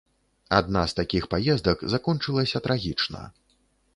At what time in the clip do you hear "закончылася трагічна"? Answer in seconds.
1.95-3.21